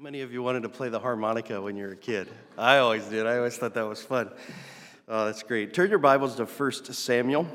[0.00, 2.26] How many of you wanted to play the harmonica when you were a kid?
[2.56, 3.26] I always did.
[3.26, 4.30] I always thought that was fun.
[5.06, 5.74] Oh, that's great.
[5.74, 7.46] Turn your Bibles to 1 Samuel.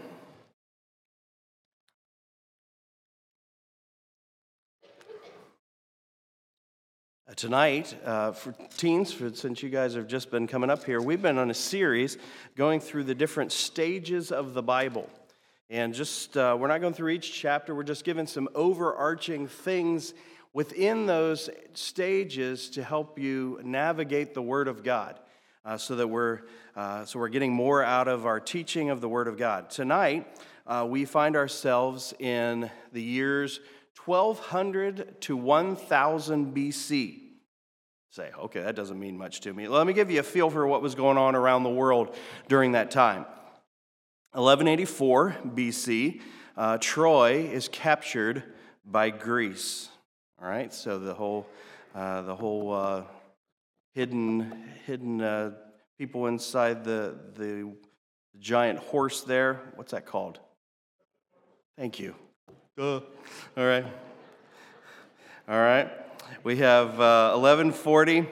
[7.28, 11.02] Uh, tonight, uh, for teens, for, since you guys have just been coming up here,
[11.02, 12.20] we've been on a series
[12.56, 15.10] going through the different stages of the Bible.
[15.72, 20.14] And just, uh, we're not going through each chapter, we're just giving some overarching things
[20.56, 25.20] within those stages to help you navigate the Word of God.
[25.66, 26.42] Uh, so that we're
[26.76, 29.70] uh, so we're getting more out of our teaching of the Word of God.
[29.70, 30.28] Tonight,
[30.68, 33.60] uh, we find ourselves in the years
[34.06, 37.20] 1200 to 1000 BC.
[38.12, 39.68] Say, okay, that doesn't mean much to me.
[39.68, 42.16] Let me give you a feel for what was going on around the world
[42.48, 43.26] during that time.
[44.34, 46.22] 1184 BC,
[46.56, 48.44] uh, Troy is captured
[48.86, 49.90] by Greece.
[50.42, 51.48] All right, so the whole,
[51.96, 53.04] uh, the whole uh,
[53.94, 55.52] hidden, hidden uh,
[55.98, 57.72] people inside the, the
[58.38, 59.62] giant horse there.
[59.76, 60.40] What's that called?
[61.78, 62.16] Thank you.
[62.78, 63.02] All
[63.56, 63.86] right.
[65.48, 65.90] All right.
[66.44, 68.24] We have 1140, uh,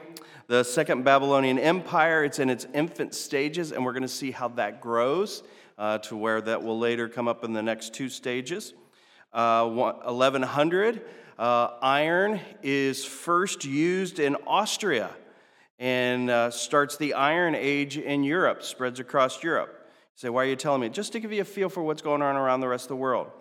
[0.47, 2.25] the Second Babylonian Empire.
[2.25, 5.43] It's in its infant stages, and we're going to see how that grows
[5.77, 8.73] uh, to where that will later come up in the next two stages.
[9.31, 11.01] 1100,
[11.37, 15.09] uh, iron is first used in Austria
[15.79, 19.69] and uh, starts the Iron Age in Europe, spreads across Europe.
[19.79, 20.89] You say, why are you telling me?
[20.89, 22.95] Just to give you a feel for what's going on around the rest of the
[22.97, 23.31] world.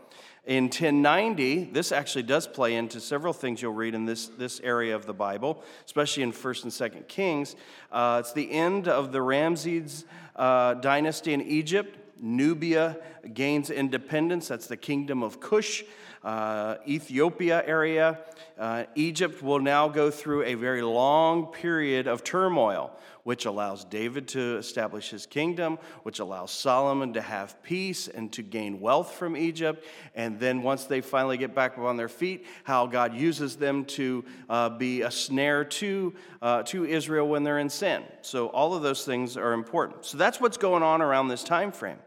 [0.45, 4.97] In 1090, this actually does play into several things you'll read in this, this area
[4.97, 7.55] of the Bible, especially in 1st and 2nd Kings.
[7.93, 11.97] Uh, it's the end of the Ramses uh, dynasty in Egypt.
[12.21, 12.97] Nubia
[13.35, 14.49] gains independence.
[14.49, 15.85] That's the kingdom of Cush
[16.25, 18.19] uh, Ethiopia area.
[18.59, 22.91] Uh, Egypt will now go through a very long period of turmoil,
[23.25, 28.43] which allows David to establish his kingdom, which allows Solomon to have peace and to
[28.43, 29.85] gain wealth from Egypt.
[30.15, 34.25] And then once they finally get back on their feet, how God uses them to
[34.49, 38.05] uh, be a snare to, uh, to Israel when they're in sin.
[38.23, 40.05] So all of those things are important.
[40.05, 41.99] So that's what's going on around this time frame.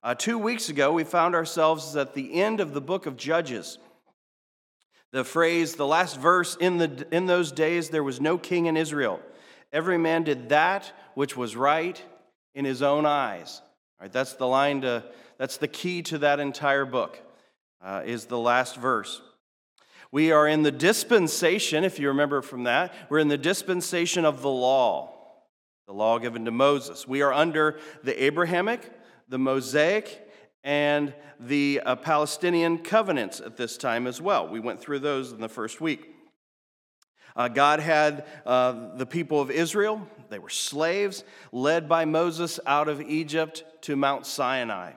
[0.00, 3.78] Uh, two weeks ago, we found ourselves at the end of the book of Judges.
[5.10, 8.76] The phrase, the last verse, in, the, in those days there was no king in
[8.76, 9.20] Israel.
[9.72, 12.00] Every man did that which was right
[12.54, 13.60] in his own eyes.
[13.98, 15.04] All right, that's the line to,
[15.36, 17.20] that's the key to that entire book,
[17.82, 19.20] uh, is the last verse.
[20.12, 24.42] We are in the dispensation, if you remember from that, we're in the dispensation of
[24.42, 25.12] the law,
[25.88, 27.08] the law given to Moses.
[27.08, 28.92] We are under the Abrahamic,
[29.28, 30.26] the Mosaic,
[30.64, 34.48] and the uh, Palestinian covenants at this time as well.
[34.48, 36.14] We went through those in the first week.
[37.36, 41.22] Uh, God had uh, the people of Israel, they were slaves,
[41.52, 44.92] led by Moses out of Egypt to Mount Sinai.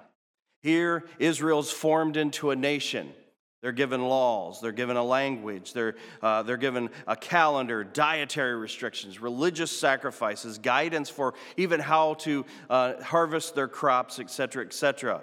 [0.62, 3.14] Here, Israel's formed into a nation.
[3.62, 9.22] They're given laws, they're given a language, they're, uh, they're given a calendar, dietary restrictions,
[9.22, 15.22] religious sacrifices, guidance for even how to uh, harvest their crops, etc., etc.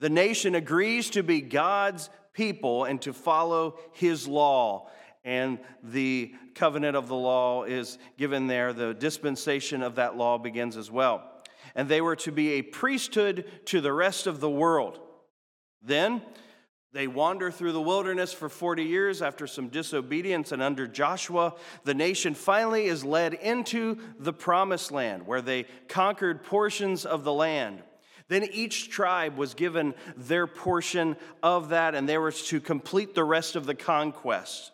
[0.00, 4.88] The nation agrees to be God's people and to follow his law.
[5.24, 8.72] And the covenant of the law is given there.
[8.72, 11.22] The dispensation of that law begins as well.
[11.74, 15.00] And they were to be a priesthood to the rest of the world.
[15.82, 16.22] Then,
[16.92, 21.54] they wander through the wilderness for 40 years after some disobedience, and under Joshua,
[21.84, 27.32] the nation finally is led into the promised land where they conquered portions of the
[27.32, 27.82] land.
[28.28, 33.24] Then each tribe was given their portion of that, and they were to complete the
[33.24, 34.72] rest of the conquest.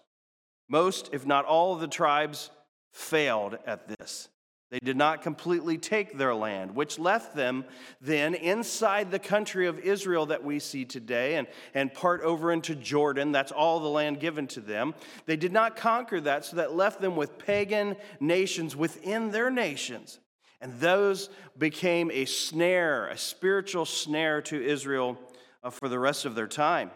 [0.69, 2.51] Most, if not all, of the tribes
[2.93, 4.29] failed at this.
[4.75, 7.65] They did not completely take their land, which left them
[8.01, 12.75] then inside the country of Israel that we see today and, and part over into
[12.75, 13.31] Jordan.
[13.31, 14.97] That's all the land given to them.
[15.27, 20.19] They did not conquer that, so that left them with pagan nations within their nations.
[20.61, 25.17] And those became a snare, a spiritual snare to Israel
[25.63, 26.91] uh, for the rest of their time.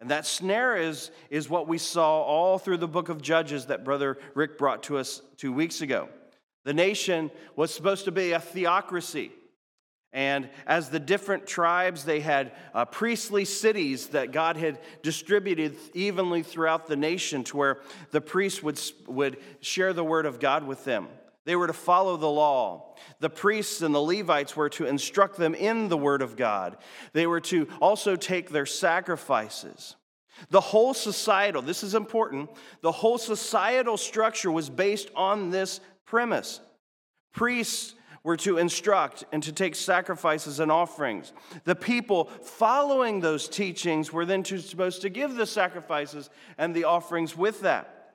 [0.00, 3.84] And that snare is, is what we saw all through the book of Judges that
[3.84, 6.08] Brother Rick brought to us two weeks ago.
[6.64, 9.32] The nation was supposed to be a theocracy.
[10.12, 16.44] And as the different tribes, they had uh, priestly cities that God had distributed evenly
[16.44, 17.80] throughout the nation to where
[18.12, 21.08] the priests would, would share the word of God with them.
[21.46, 22.94] They were to follow the law.
[23.18, 26.76] The priests and the Levites were to instruct them in the word of God.
[27.12, 29.96] They were to also take their sacrifices.
[30.50, 32.50] The whole societal, this is important,
[32.80, 35.80] the whole societal structure was based on this
[36.14, 36.60] premise.
[37.32, 41.32] Priests were to instruct and to take sacrifices and offerings.
[41.64, 46.84] The people following those teachings were then to, supposed to give the sacrifices and the
[46.84, 48.14] offerings with that.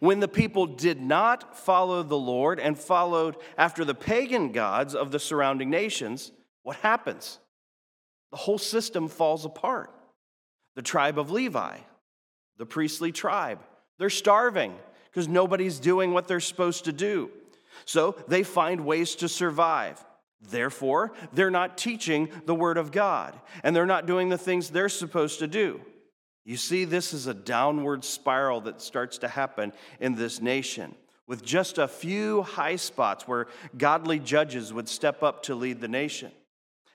[0.00, 5.12] When the people did not follow the Lord and followed after the pagan gods of
[5.12, 6.32] the surrounding nations,
[6.64, 7.38] what happens?
[8.32, 9.94] The whole system falls apart.
[10.74, 11.76] The tribe of Levi,
[12.58, 13.60] the priestly tribe,
[14.00, 14.74] they're starving
[15.12, 17.30] because nobody's doing what they're supposed to do.
[17.84, 20.02] So they find ways to survive.
[20.40, 24.88] Therefore, they're not teaching the Word of God and they're not doing the things they're
[24.88, 25.80] supposed to do.
[26.44, 30.94] You see, this is a downward spiral that starts to happen in this nation
[31.28, 35.88] with just a few high spots where godly judges would step up to lead the
[35.88, 36.32] nation.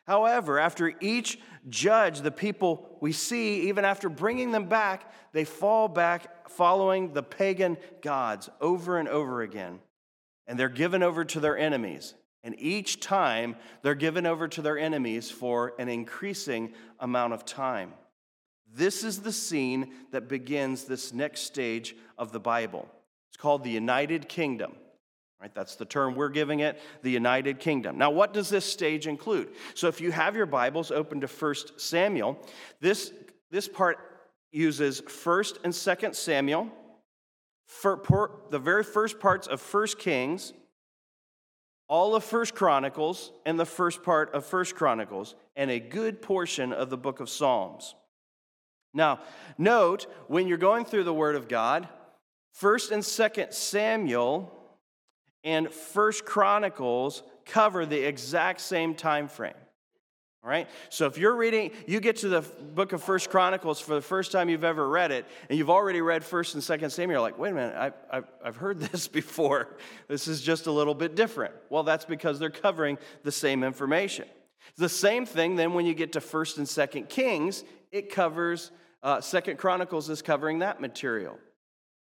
[0.08, 1.40] However, after each
[1.70, 7.24] judge, the people we see, even after bringing them back, they fall back following the
[7.24, 9.80] pagan gods over and over again
[10.48, 12.14] and they're given over to their enemies.
[12.44, 17.94] And each time they're given over to their enemies for an increasing amount of time.
[18.74, 22.88] This is the scene that begins this next stage of the Bible.
[23.30, 24.74] It's called the United Kingdom.
[25.40, 25.54] Right?
[25.54, 27.98] That's the term we're giving it, the United Kingdom.
[27.98, 29.50] Now, what does this stage include?
[29.76, 32.40] So, if you have your Bibles open to 1 Samuel,
[32.82, 33.14] this,
[33.52, 34.00] this part
[34.52, 36.72] uses 1st and 2nd Samuel
[37.68, 40.54] for the very first parts of First Kings,
[41.88, 46.74] all of First Chronicles, and the first part of First Chronicles, and a good portion
[46.74, 47.94] of the book of Psalms.
[48.94, 49.20] Now,
[49.58, 51.88] note when you're going through the Word of God,
[52.54, 54.52] First and Second Samuel
[55.44, 59.54] and First Chronicles cover the exact same time frame.
[60.44, 60.70] All right?
[60.90, 64.32] So if you're reading, you get to the book of First Chronicles for the first
[64.32, 67.38] time you've ever read it, and you've already read First and Second Samuel, you're like,
[67.38, 69.78] wait a minute, I, I've heard this before.
[70.08, 71.54] This is just a little bit different.
[71.70, 74.26] Well, that's because they're covering the same information.
[74.78, 78.72] The same thing then when you get to First and Second Kings, it covers,
[79.04, 81.40] uh, Second Chronicles is covering that material.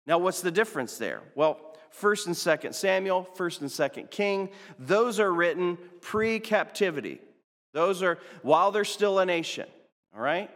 [0.05, 1.21] Now, what's the difference there?
[1.35, 4.49] Well, First and Second Samuel, First and Second King,
[4.79, 7.21] those are written pre-captivity.
[7.71, 9.67] Those are while they're still a nation,
[10.13, 10.49] all right?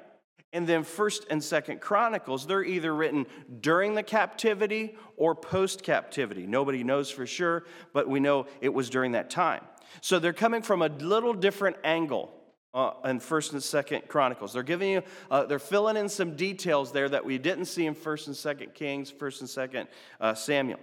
[0.52, 3.28] And then 1st and 2nd Chronicles, they're either written
[3.62, 6.48] during the captivity or post captivity.
[6.48, 9.64] Nobody knows for sure, but we know it was during that time.
[10.02, 12.34] So they're coming from a little different angle
[12.74, 14.54] uh, in 1st and 2nd Chronicles.
[14.54, 17.94] They're giving you, uh, they're filling in some details there that we didn't see in
[17.94, 19.88] 1st and 2nd Kings, 1st and 2nd
[20.20, 20.80] uh, Samuel.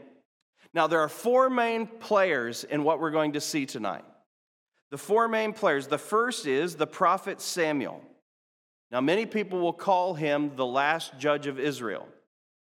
[0.75, 4.05] Now, there are four main players in what we're going to see tonight.
[4.91, 5.87] The four main players.
[5.87, 8.03] The first is the prophet Samuel.
[8.91, 12.07] Now, many people will call him the last judge of Israel.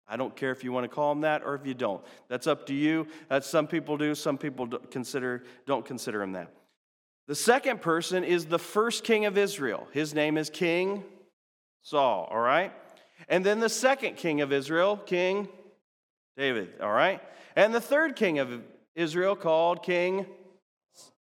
[0.08, 2.02] I don't care if you want to call him that or if you don't.
[2.28, 3.06] That's up to you.
[3.28, 6.50] That's some people do, some people consider, don't consider him that.
[7.26, 9.87] The second person is the first king of Israel.
[9.93, 11.04] His name is King
[11.82, 12.72] Saul, all right?
[13.28, 15.49] And then the second king of Israel, King
[16.38, 17.20] David, all right?
[17.58, 18.62] And the third king of
[18.94, 20.25] Israel called King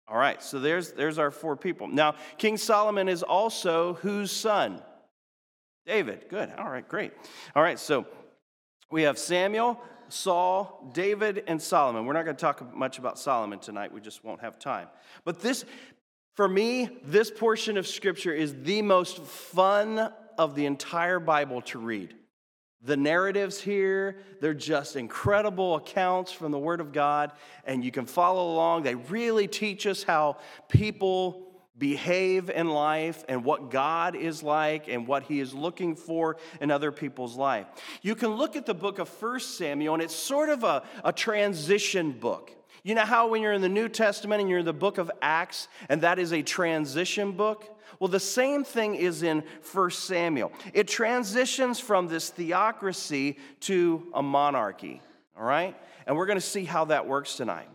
[0.10, 1.88] all right, so there's, there's our four people.
[1.88, 4.82] Now, King Solomon is also whose son?
[5.86, 6.26] David.
[6.30, 6.50] Good.
[6.58, 7.12] All right, great.
[7.56, 8.06] All right, so
[8.90, 12.06] we have Samuel, Saul, David, and Solomon.
[12.06, 14.88] We're not going to talk much about Solomon tonight, we just won't have time.
[15.26, 15.66] But this,
[16.36, 21.80] for me, this portion of Scripture is the most fun of the entire Bible to
[21.80, 22.16] read.
[22.84, 27.32] The narratives here, they're just incredible accounts from the Word of God,
[27.66, 28.84] and you can follow along.
[28.84, 30.38] They really teach us how
[30.70, 36.38] people behave in life and what God is like and what He is looking for
[36.62, 37.68] in other people's life.
[38.02, 41.12] You can look at the book of First Samuel, and it's sort of a, a
[41.12, 42.52] transition book.
[42.88, 45.12] You know how when you're in the New Testament and you're in the book of
[45.22, 47.78] Acts, and that is a transition book?
[48.00, 50.54] Well, the same thing is in 1 Samuel.
[50.74, 55.02] It transitions from this theocracy to a monarchy,
[55.38, 55.76] all right?
[56.06, 57.68] And we're going to see how that works tonight.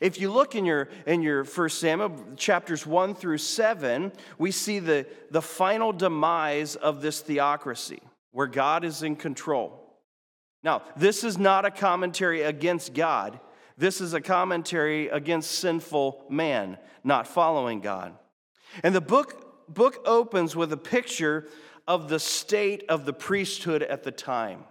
[0.00, 4.80] If you look in your, in your 1 Samuel, chapters 1 through 7, we see
[4.80, 8.00] the, the final demise of this theocracy,
[8.32, 9.94] where God is in control.
[10.64, 13.38] Now, this is not a commentary against God.
[13.80, 18.12] This is a commentary against sinful man not following God.
[18.82, 21.48] And the book book opens with a picture
[21.88, 24.64] of the state of the priesthood at the time.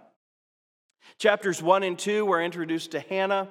[1.18, 3.48] Chapters 1 and 2, we're introduced to Hannah,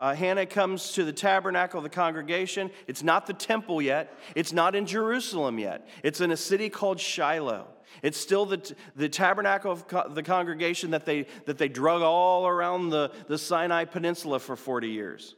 [0.00, 2.70] Uh, Hannah comes to the tabernacle of the congregation.
[2.86, 4.16] It's not the temple yet.
[4.34, 5.86] It's not in Jerusalem yet.
[6.02, 7.66] It's in a city called Shiloh.
[8.02, 12.46] It's still the, the tabernacle of co- the congregation that they, that they drug all
[12.46, 15.34] around the, the Sinai Peninsula for 40 years.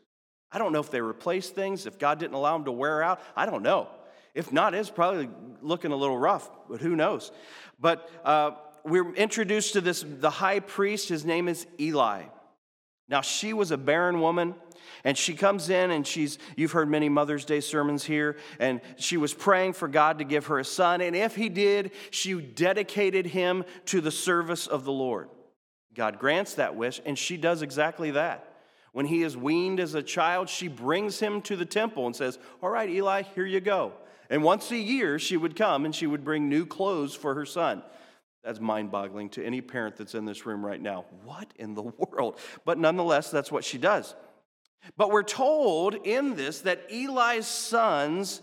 [0.51, 3.21] I don't know if they replaced things, if God didn't allow them to wear out.
[3.37, 3.89] I don't know.
[4.35, 5.29] If not, it's probably
[5.61, 7.33] looking a little rough, but who knows?
[7.81, 8.53] But uh,
[8.85, 11.09] we're introduced to this, the high priest.
[11.09, 12.25] His name is Eli.
[13.09, 14.55] Now, she was a barren woman,
[15.05, 19.17] and she comes in and she's, you've heard many Mother's Day sermons here, and she
[19.17, 21.01] was praying for God to give her a son.
[21.01, 25.29] And if he did, she dedicated him to the service of the Lord.
[25.95, 28.45] God grants that wish, and she does exactly that.
[28.93, 32.39] When he is weaned as a child, she brings him to the temple and says,
[32.63, 33.93] All right, Eli, here you go.
[34.31, 37.47] And once a year, she would come and she would bring new clothes for her
[37.47, 37.83] son.
[38.45, 41.05] That's mind boggling to any parent that's in this room right now.
[41.25, 42.39] What in the world?
[42.65, 44.15] But nonetheless, that's what she does.
[44.97, 48.41] But we're told in this that Eli's sons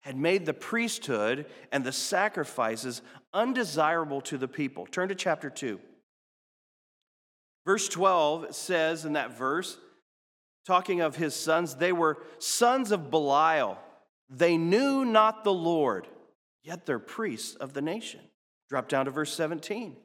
[0.00, 3.02] had made the priesthood and the sacrifices
[3.34, 4.86] undesirable to the people.
[4.86, 5.80] Turn to chapter 2.
[7.66, 9.76] Verse 12 says in that verse,
[10.64, 13.78] talking of his sons, they were sons of Belial.
[14.30, 16.06] They knew not the Lord,
[16.62, 18.20] yet they're priests of the nation.
[18.68, 19.96] Drop down to verse 17.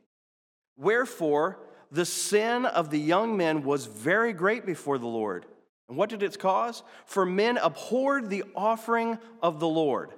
[0.77, 1.60] Wherefore,
[1.91, 5.46] the sin of the young men was very great before the Lord.
[5.89, 6.84] And what did it cause?
[7.06, 10.12] For men abhorred the offering of the Lord.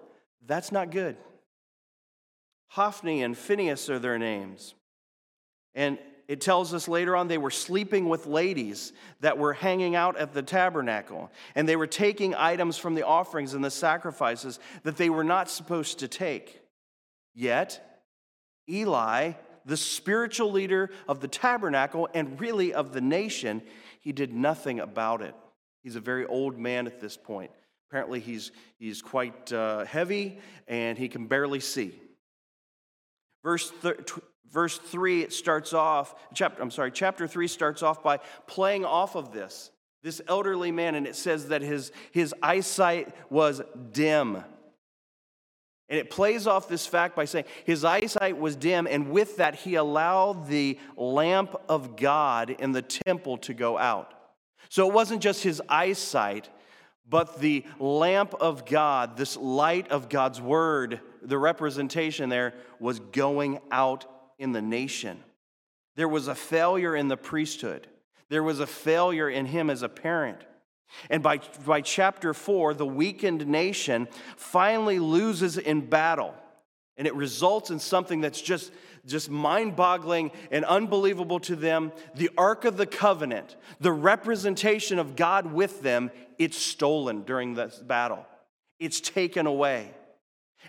[0.45, 1.17] That's not good.
[2.67, 4.75] Hophni and Phinehas are their names.
[5.73, 5.97] And
[6.27, 10.33] it tells us later on they were sleeping with ladies that were hanging out at
[10.33, 11.31] the tabernacle.
[11.55, 15.49] And they were taking items from the offerings and the sacrifices that they were not
[15.49, 16.61] supposed to take.
[17.35, 17.92] Yet,
[18.69, 19.33] Eli,
[19.65, 23.61] the spiritual leader of the tabernacle and really of the nation,
[23.99, 25.35] he did nothing about it.
[25.81, 27.51] He's a very old man at this point.
[27.89, 31.93] Apparently, he's, he's quite uh, heavy and he can barely see.
[33.43, 34.11] Verse, th-
[34.51, 38.17] verse 3, it starts off, chapter, I'm sorry, chapter 3 starts off by
[38.47, 39.69] playing off of this,
[40.01, 44.43] this elderly man, and it says that his, his eyesight was dim.
[45.93, 49.53] And it plays off this fact by saying his eyesight was dim, and with that,
[49.53, 54.11] he allowed the lamp of God in the temple to go out.
[54.69, 56.49] So it wasn't just his eyesight,
[57.07, 63.59] but the lamp of God, this light of God's word, the representation there was going
[63.69, 64.05] out
[64.39, 65.23] in the nation.
[65.95, 67.85] There was a failure in the priesthood,
[68.29, 70.39] there was a failure in him as a parent.
[71.09, 76.33] And by, by chapter four, the weakened nation finally loses in battle.
[76.97, 78.71] And it results in something that's just,
[79.05, 81.91] just mind boggling and unbelievable to them.
[82.15, 87.77] The Ark of the Covenant, the representation of God with them, it's stolen during this
[87.79, 88.25] battle.
[88.79, 89.91] It's taken away.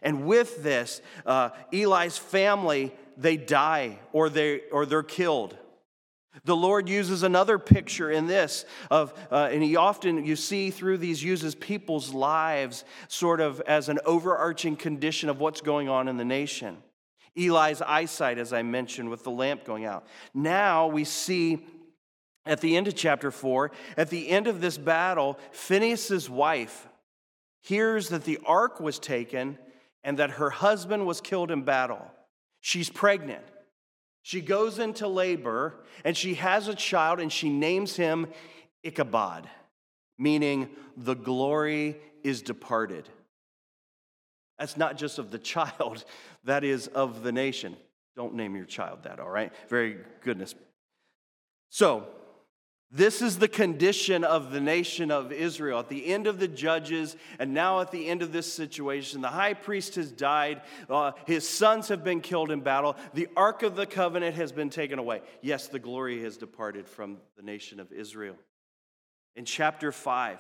[0.03, 5.57] And with this, uh, Eli's family, they die or, they, or they're killed.
[6.43, 10.99] The Lord uses another picture in this of, uh, and he often, you see through
[10.99, 16.17] these, uses people's lives sort of as an overarching condition of what's going on in
[16.17, 16.79] the nation.
[17.37, 20.07] Eli's eyesight, as I mentioned, with the lamp going out.
[20.35, 21.65] Now we see
[22.47, 26.89] at the end of chapter four, at the end of this battle, Phinehas's wife
[27.63, 29.57] hears that the ark was taken
[30.03, 32.05] and that her husband was killed in battle.
[32.61, 33.45] She's pregnant.
[34.25, 38.27] She goes into labor and she has a child and she names him
[38.83, 39.49] Ichabod,
[40.19, 43.07] meaning the glory is departed.
[44.59, 46.07] That's not just of the child,
[46.45, 47.77] that is of the nation.
[48.17, 49.53] Don't name your child that, all right?
[49.69, 50.55] Very goodness.
[51.69, 52.07] So,
[52.95, 55.81] this is the condition of the nation of Israel.
[55.81, 59.29] At the end of the judges, and now at the end of this situation, the
[59.29, 60.63] high priest has died.
[60.89, 62.95] Uh, his sons have been killed in battle.
[63.13, 65.23] The Ark of the Covenant has been taken away.
[65.43, 68.37] Yes, the glory has departed from the nation of Israel.
[69.35, 70.39] In chapter 5,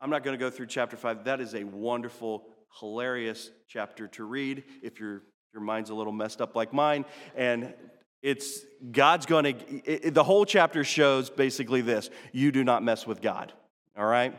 [0.00, 1.24] I'm not going to go through chapter 5.
[1.24, 2.46] That is a wonderful,
[2.78, 5.20] hilarious chapter to read if your,
[5.52, 7.04] your mind's a little messed up like mine.
[7.36, 7.74] And
[8.22, 13.20] it's God's going to, the whole chapter shows basically this you do not mess with
[13.20, 13.52] God,
[13.96, 14.36] all right?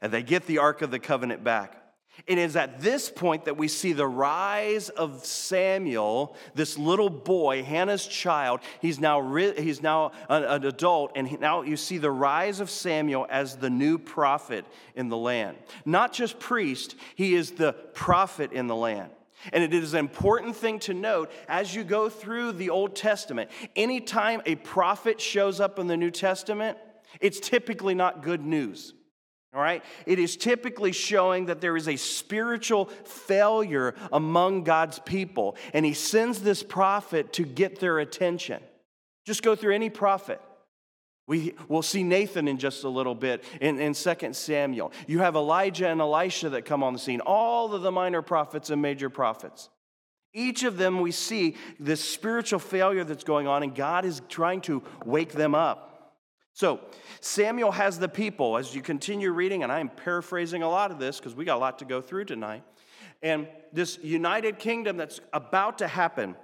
[0.00, 1.80] And they get the Ark of the Covenant back.
[2.26, 7.64] It is at this point that we see the rise of Samuel, this little boy,
[7.64, 8.60] Hannah's child.
[8.80, 12.70] He's now, he's now an, an adult, and he, now you see the rise of
[12.70, 14.64] Samuel as the new prophet
[14.94, 15.56] in the land.
[15.84, 19.10] Not just priest, he is the prophet in the land.
[19.52, 23.50] And it is an important thing to note as you go through the Old Testament.
[23.76, 26.78] Anytime a prophet shows up in the New Testament,
[27.20, 28.94] It's typically not good news.
[29.54, 29.84] All right?
[30.06, 35.94] It is typically showing that there is a spiritual failure among God's people, and he
[35.94, 38.62] sends this prophet to get their attention.
[39.24, 40.40] Just go through any prophet.
[41.26, 44.92] We, will see Nathan in just a little bit in, in 2 Samuel.
[45.06, 48.68] You have Elijah and Elisha that come on the scene, all of the minor prophets
[48.70, 49.70] and major prophets.
[50.34, 54.60] Each of them, we see this spiritual failure that's going on, and God is trying
[54.62, 55.92] to wake them up.
[56.52, 56.80] So,
[57.20, 60.98] Samuel has the people, as you continue reading, and I am paraphrasing a lot of
[60.98, 62.64] this because we got a lot to go through tonight.
[63.22, 66.36] And this united kingdom that's about to happen,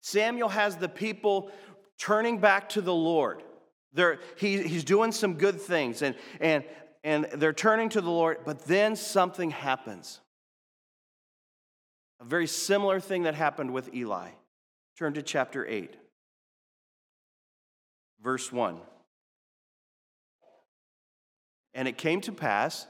[0.00, 1.50] Samuel has the people
[1.96, 3.42] turning back to the Lord.
[3.92, 6.64] They're, he, he's doing some good things, and, and,
[7.02, 10.20] and they're turning to the Lord, but then something happens.
[12.20, 14.30] A very similar thing that happened with Eli.
[14.98, 15.96] Turn to chapter 8,
[18.22, 18.78] verse 1.
[21.72, 22.86] And it came to pass,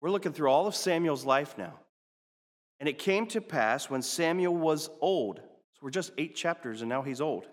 [0.00, 1.74] we're looking through all of Samuel's life now.
[2.80, 6.88] And it came to pass when Samuel was old, so we're just eight chapters and
[6.88, 7.46] now he's old.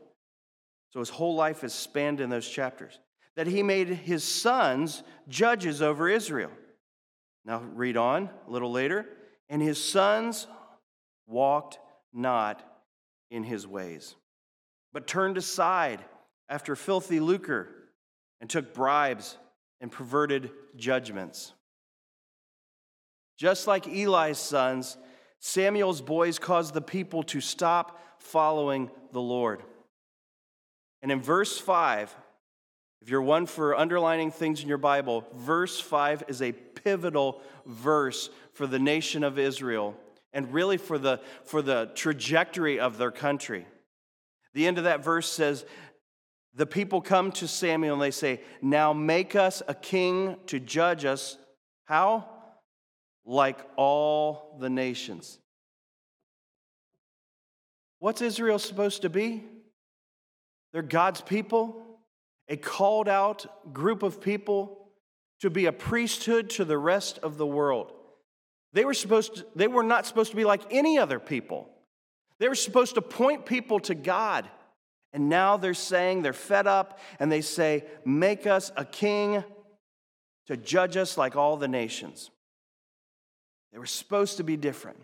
[0.92, 3.00] So his whole life is spanned in those chapters,
[3.36, 6.52] that he made his sons judges over Israel.
[7.46, 9.06] Now read on a little later.
[9.50, 10.48] And his sons
[11.28, 11.80] walked
[12.14, 12.64] not
[13.30, 14.16] in his ways,
[14.94, 16.04] but turned aside
[16.48, 17.68] after filthy lucre
[18.40, 19.38] and took bribes
[19.80, 21.54] and perverted judgments.
[23.38, 24.98] Just like Eli's sons,
[25.40, 29.64] Samuel's boys caused the people to stop following the Lord.
[31.01, 32.15] And in verse 5,
[33.01, 38.29] if you're one for underlining things in your Bible, verse 5 is a pivotal verse
[38.53, 39.96] for the nation of Israel
[40.34, 43.65] and really for the, for the trajectory of their country.
[44.53, 45.65] The end of that verse says,
[46.53, 51.05] the people come to Samuel and they say, Now make us a king to judge
[51.05, 51.38] us.
[51.86, 52.25] How?
[53.25, 55.39] Like all the nations.
[58.00, 59.43] What's Israel supposed to be?
[60.74, 61.84] They're God's people,
[62.48, 64.88] a called out group of people
[65.42, 67.92] to be a priesthood to the rest of the world.
[68.74, 71.70] They were supposed to, they were not supposed to be like any other people.
[72.40, 74.50] They were supposed to point people to God.
[75.14, 79.44] And now they're saying they're fed up and they say, Make us a king
[80.48, 82.31] to judge us like all the nations.
[83.72, 85.00] They were supposed to be different.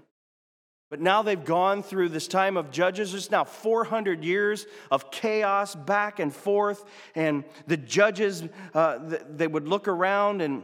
[0.90, 3.14] But now they've gone through this time of judges.
[3.14, 6.86] It's now 400 years of chaos back and forth.
[7.14, 10.64] And the judges, uh, they would look around and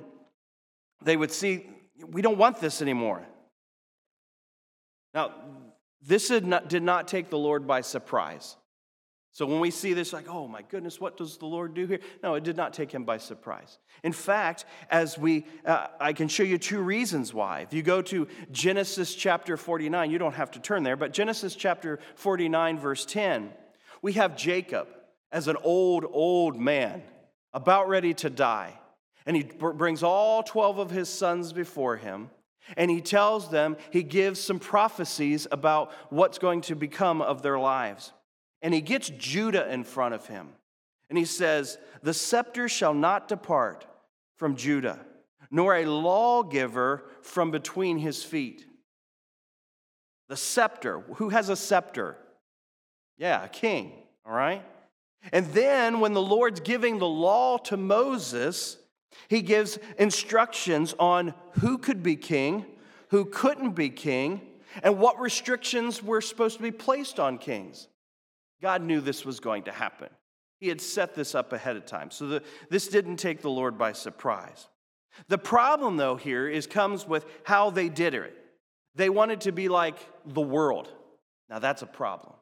[1.04, 1.70] they would see,
[2.08, 3.26] we don't want this anymore.
[5.14, 5.34] Now,
[6.02, 8.56] this did not, did not take the Lord by surprise.
[9.34, 12.00] So when we see this, like, oh my goodness, what does the Lord do here?
[12.22, 13.80] No, it did not take him by surprise.
[14.04, 17.62] In fact, as we, uh, I can show you two reasons why.
[17.62, 21.56] If you go to Genesis chapter 49, you don't have to turn there, but Genesis
[21.56, 23.52] chapter 49, verse 10,
[24.04, 24.88] we have Jacob
[25.32, 27.02] as an old, old man,
[27.54, 28.80] about ready to die.
[29.26, 32.30] And he brings all 12 of his sons before him.
[32.78, 37.58] And he tells them, he gives some prophecies about what's going to become of their
[37.58, 38.12] lives.
[38.64, 40.48] And he gets Judah in front of him.
[41.10, 43.86] And he says, The scepter shall not depart
[44.38, 45.00] from Judah,
[45.52, 48.66] nor a lawgiver from between his feet.
[50.30, 51.02] The scepter.
[51.16, 52.18] Who has a scepter?
[53.18, 53.92] Yeah, a king,
[54.26, 54.64] all right?
[55.32, 58.78] And then when the Lord's giving the law to Moses,
[59.28, 62.66] he gives instructions on who could be king,
[63.10, 64.42] who couldn't be king,
[64.82, 67.88] and what restrictions were supposed to be placed on kings.
[68.64, 70.08] God knew this was going to happen.
[70.62, 72.10] He had set this up ahead of time.
[72.10, 74.70] So the, this didn't take the Lord by surprise.
[75.28, 78.34] The problem, though, here is comes with how they did it.
[78.96, 80.88] They wanted to be like the world.
[81.50, 82.36] Now, that's a problem.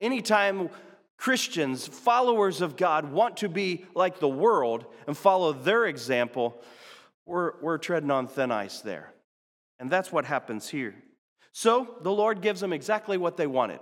[0.00, 0.70] Anytime
[1.16, 6.62] Christians, followers of God, want to be like the world and follow their example,
[7.26, 9.12] we're, we're treading on thin ice there.
[9.80, 10.94] And that's what happens here.
[11.50, 13.80] So the Lord gives them exactly what they wanted.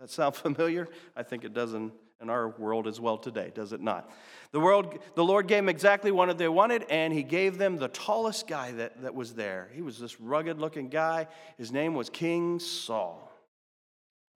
[0.00, 0.88] That sound familiar?
[1.14, 4.10] I think it does in, in our world as well today, does it not?
[4.52, 7.88] The, world, the Lord gave them exactly what they wanted, and He gave them the
[7.88, 9.68] tallest guy that, that was there.
[9.74, 11.28] He was this rugged looking guy.
[11.58, 13.30] His name was King Saul,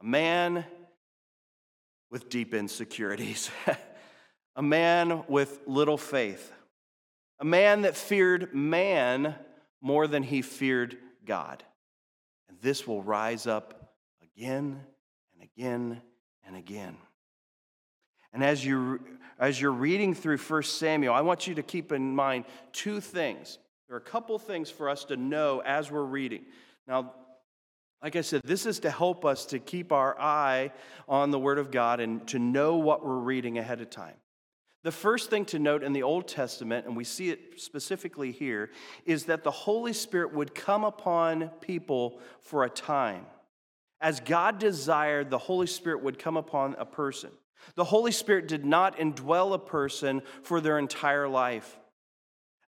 [0.00, 0.64] a man
[2.11, 3.50] with deep insecurities,
[4.57, 6.53] a man with little faith,
[7.40, 9.35] a man that feared man
[9.81, 11.64] more than he feared God.
[12.48, 14.81] And this will rise up again
[15.45, 16.01] again
[16.47, 16.97] and again.
[18.33, 19.01] And as you,
[19.39, 23.59] as you're reading through 1 Samuel, I want you to keep in mind two things.
[23.89, 26.45] There are a couple things for us to know as we're reading.
[26.89, 27.13] Now,
[28.03, 30.73] like I said, this is to help us to keep our eye
[31.09, 34.17] on the Word of God and to know what we're reading ahead of time.
[34.83, 38.71] The first thing to note in the Old Testament, and we see it specifically here,
[39.07, 43.25] is that the Holy Spirit would come upon people for a time.
[44.05, 47.31] As God desired, the Holy Spirit would come upon a person.
[47.75, 51.79] The Holy Spirit did not indwell a person for their entire life.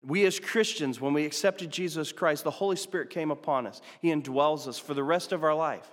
[0.02, 3.82] We as Christians, when we accepted Jesus Christ, the Holy Spirit came upon us.
[4.00, 5.86] He indwells us for the rest of our life.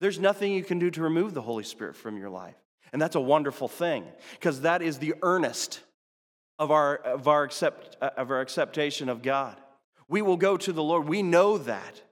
[0.00, 2.56] There's nothing you can do to remove the Holy Spirit from your life.
[2.92, 5.80] And that's a wonderful thing because that is the earnest
[6.58, 9.56] of our, of, our accept, of our acceptation of God.
[10.06, 11.08] We will go to the Lord.
[11.08, 12.02] We know that.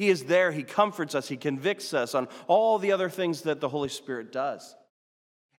[0.00, 0.50] He is there.
[0.50, 1.28] He comforts us.
[1.28, 4.74] He convicts us on all the other things that the Holy Spirit does.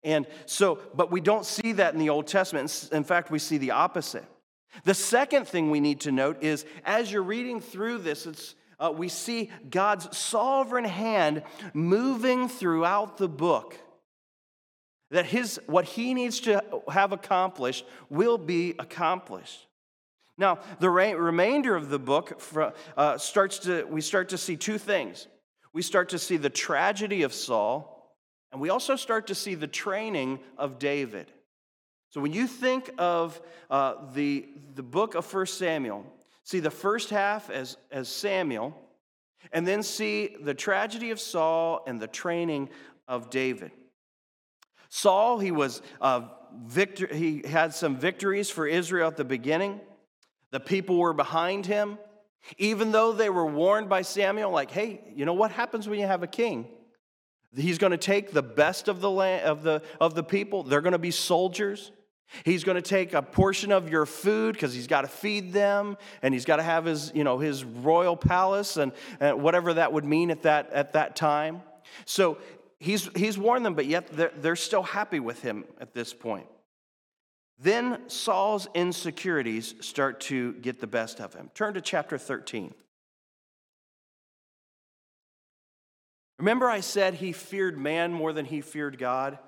[0.02, 2.88] And so, but we don't see that in the Old Testament.
[2.90, 4.24] In fact, we see the opposite.
[4.84, 8.90] The second thing we need to note is as you're reading through this, it's, uh,
[8.96, 11.42] we see God's sovereign hand
[11.74, 13.76] moving throughout the book.
[15.10, 19.66] That his, what he needs to have accomplished will be accomplished.
[20.40, 22.40] Now, the re- remainder of the book
[22.96, 25.28] uh, starts to, we start to see two things.
[25.74, 28.16] We start to see the tragedy of Saul,
[28.50, 31.30] and we also start to see the training of David.
[32.08, 36.06] So when you think of uh, the, the book of 1 Samuel,
[36.42, 38.74] see the first half as, as Samuel,
[39.52, 42.70] and then see the tragedy of Saul and the training
[43.06, 43.72] of David.
[44.88, 46.28] Saul, he was uh,
[46.64, 49.80] victor, he had some victories for Israel at the beginning.
[50.50, 51.98] The people were behind him.
[52.58, 56.06] Even though they were warned by Samuel, like, hey, you know what happens when you
[56.06, 56.66] have a king?
[57.54, 60.62] He's going to take the best of the, land, of the, of the people.
[60.62, 61.90] They're going to be soldiers.
[62.44, 65.96] He's going to take a portion of your food because he's got to feed them
[66.22, 69.92] and he's got to have his, you know, his royal palace and, and whatever that
[69.92, 71.62] would mean at that, at that time.
[72.04, 72.38] So
[72.78, 76.46] he's, he's warned them, but yet they're, they're still happy with him at this point.
[77.62, 81.50] Then Saul's insecurities start to get the best of him.
[81.54, 82.72] Turn to chapter 13.
[86.38, 89.38] Remember, I said he feared man more than he feared God?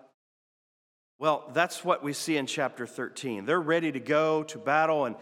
[1.19, 3.47] Well, that's what we see in chapter 13.
[3.47, 5.17] They're ready to go to battle, and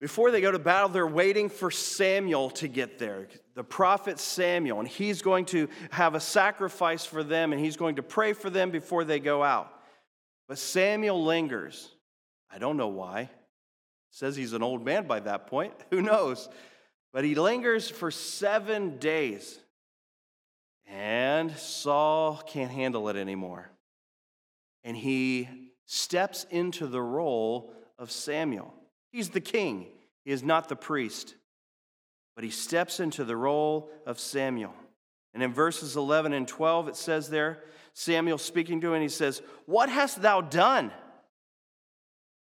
[0.00, 4.80] before they go to battle, they're waiting for Samuel to get there, the prophet Samuel,
[4.80, 8.50] and he's going to have a sacrifice for them, and he's going to pray for
[8.50, 9.72] them before they go out.
[10.48, 11.90] But Samuel lingers.
[12.50, 13.30] I don't know why.
[14.10, 15.74] Says he's an old man by that point.
[15.90, 16.48] Who knows?
[17.12, 19.58] But he lingers for seven days.
[20.86, 23.70] And Saul can't handle it anymore
[24.88, 25.48] and he
[25.84, 28.72] steps into the role of Samuel.
[29.12, 29.86] He's the king,
[30.24, 31.34] he is not the priest,
[32.34, 34.74] but he steps into the role of Samuel.
[35.34, 39.42] And in verses 11 and 12, it says there, Samuel speaking to him, he says,
[39.66, 40.90] What hast thou done?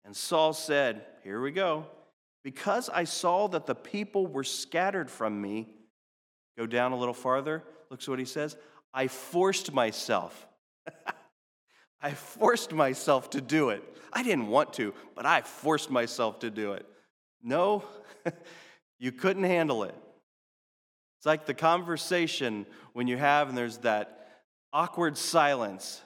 [0.10, 1.86] And Saul said, Here we go.
[2.44, 5.68] Because I saw that the people were scattered from me,
[6.58, 8.58] go down a little farther, looks what he says,
[8.92, 10.48] I forced myself.
[12.02, 13.84] I forced myself to do it.
[14.12, 16.88] I didn't want to, but I forced myself to do it.
[17.44, 17.84] No,
[18.98, 19.94] you couldn't handle it.
[21.20, 24.42] It's like the conversation when you have and there's that
[24.74, 26.02] awkward silence.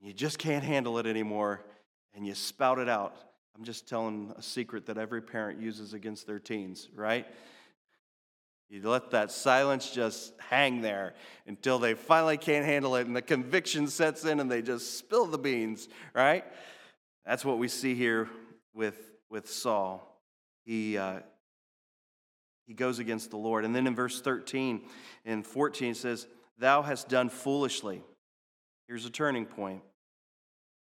[0.00, 1.60] You just can't handle it anymore
[2.14, 3.16] and you spout it out.
[3.56, 7.26] I'm just telling a secret that every parent uses against their teens, right?
[8.70, 11.14] You let that silence just hang there
[11.46, 15.26] until they finally can't handle it and the conviction sets in and they just spill
[15.26, 16.44] the beans, right?
[17.26, 18.28] That's what we see here
[18.72, 20.06] with, with Saul.
[20.64, 21.20] He, uh,
[22.68, 23.64] he goes against the Lord.
[23.64, 24.82] And then in verse 13
[25.24, 28.02] and 14 it says, Thou hast done foolishly.
[28.86, 29.82] Here's a turning point.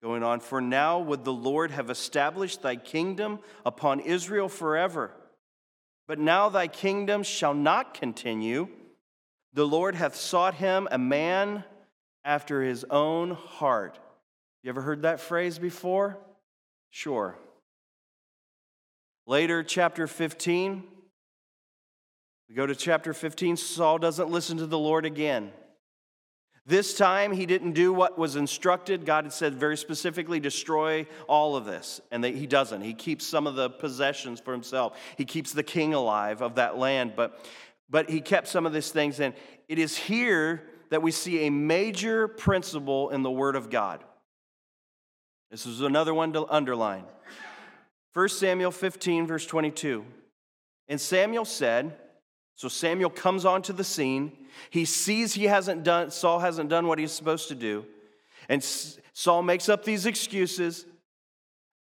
[0.01, 5.11] Going on, for now would the Lord have established thy kingdom upon Israel forever.
[6.07, 8.67] But now thy kingdom shall not continue.
[9.53, 11.63] The Lord hath sought him a man
[12.23, 13.99] after his own heart.
[14.63, 16.17] You ever heard that phrase before?
[16.91, 17.37] Sure.
[19.25, 20.83] Later, chapter 15,
[22.47, 23.57] we go to chapter 15.
[23.57, 25.51] Saul doesn't listen to the Lord again.
[26.67, 29.05] This time, he didn't do what was instructed.
[29.05, 32.01] God had said very specifically, destroy all of this.
[32.11, 32.81] And he doesn't.
[32.81, 36.77] He keeps some of the possessions for himself, he keeps the king alive of that
[36.77, 37.13] land.
[37.15, 37.39] But,
[37.89, 39.21] but he kept some of these things.
[39.21, 39.33] And
[39.69, 44.03] it is here that we see a major principle in the Word of God.
[45.49, 47.05] This is another one to underline.
[48.13, 50.03] 1 Samuel 15, verse 22.
[50.89, 51.95] And Samuel said,
[52.57, 54.31] so Samuel comes onto the scene.
[54.71, 57.85] He sees he hasn't done, Saul hasn't done what he's supposed to do.
[58.49, 60.87] And Saul makes up these excuses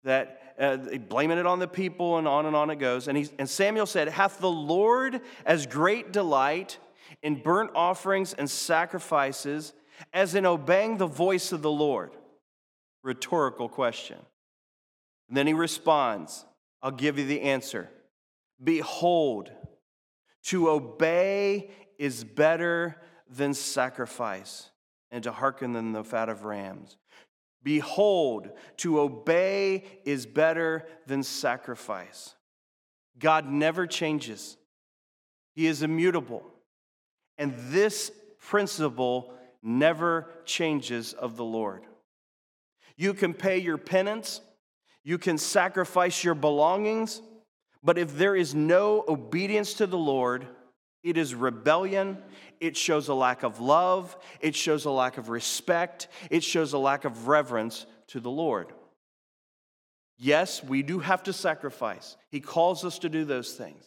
[0.04, 0.76] that uh,
[1.08, 3.08] blaming it on the people, and on and on it goes.
[3.08, 6.78] And, he, and Samuel said, Hath the Lord as great delight
[7.22, 9.72] in burnt offerings and sacrifices
[10.12, 12.12] as in obeying the voice of the Lord?
[13.02, 14.18] Rhetorical question.
[15.28, 16.44] And then he responds,
[16.82, 17.88] I'll give you the answer.
[18.62, 19.50] Behold,
[20.46, 22.96] to obey is better
[23.28, 24.70] than sacrifice,
[25.10, 26.96] and to hearken than the fat of rams.
[27.64, 32.36] Behold, to obey is better than sacrifice.
[33.18, 34.56] God never changes,
[35.54, 36.44] He is immutable.
[37.38, 41.82] And this principle never changes of the Lord.
[42.96, 44.40] You can pay your penance,
[45.02, 47.20] you can sacrifice your belongings,
[47.86, 50.44] but if there is no obedience to the Lord,
[51.04, 52.18] it is rebellion.
[52.58, 54.16] It shows a lack of love.
[54.40, 56.08] It shows a lack of respect.
[56.28, 58.72] It shows a lack of reverence to the Lord.
[60.18, 62.16] Yes, we do have to sacrifice.
[62.28, 63.84] He calls us to do those things,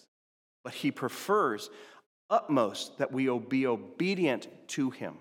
[0.63, 1.69] but He prefers
[2.29, 5.17] utmost that we be obedient to Him.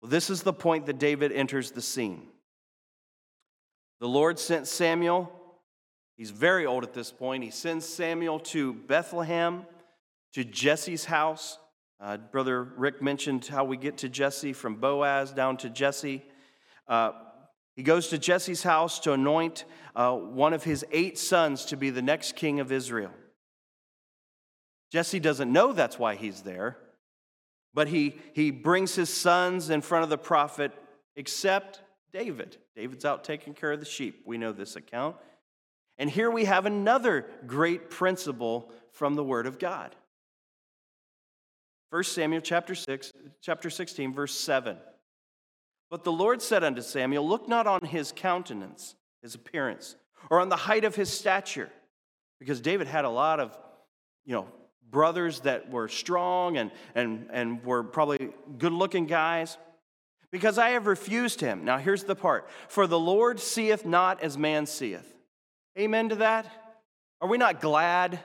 [0.00, 2.28] Well, this is the point that David enters the scene.
[3.98, 5.40] The Lord sent Samuel
[6.16, 7.42] He's very old at this point.
[7.42, 9.66] He sends Samuel to Bethlehem,
[10.32, 11.58] to Jesse's house.
[12.00, 16.22] Uh, Brother Rick mentioned how we get to Jesse from Boaz down to Jesse.
[16.86, 17.12] Uh,
[17.76, 19.64] he goes to Jesse's house to anoint
[19.96, 23.10] uh, one of his eight sons to be the next king of Israel.
[24.92, 26.76] Jesse doesn't know that's why he's there,
[27.72, 30.70] but he, he brings his sons in front of the prophet,
[31.16, 31.80] except
[32.12, 32.58] David.
[32.76, 34.22] David's out taking care of the sheep.
[34.24, 35.16] We know this account.
[35.98, 39.94] And here we have another great principle from the Word of God.
[41.90, 44.76] 1 Samuel chapter 6, chapter 16, verse 7.
[45.90, 49.94] But the Lord said unto Samuel, Look not on his countenance, his appearance,
[50.28, 51.70] or on the height of his stature,
[52.40, 53.56] because David had a lot of,
[54.24, 54.48] you know,
[54.90, 59.56] brothers that were strong and, and, and were probably good looking guys.
[60.32, 61.64] Because I have refused him.
[61.64, 65.13] Now here's the part For the Lord seeth not as man seeth.
[65.78, 66.46] Amen to that?
[67.20, 68.20] Are we not glad?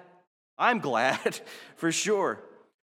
[0.58, 1.40] I'm glad,
[1.76, 2.40] for sure.